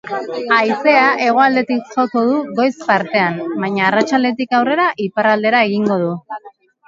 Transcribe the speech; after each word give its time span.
Haizea 0.55 1.01
hegoaldetik 1.25 1.91
joko 1.97 2.23
du 2.29 2.39
goiz 2.59 2.71
partean, 2.87 3.37
baina 3.65 3.85
arratsaldetik 3.89 4.57
aurrera 4.61 4.87
iparraldera 5.09 5.61
egingo 5.69 5.99
du. 6.05 6.11